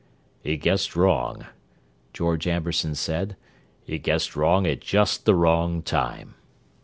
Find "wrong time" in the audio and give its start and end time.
5.35-6.33